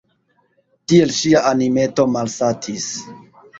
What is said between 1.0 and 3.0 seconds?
ŝia animeto malsatis.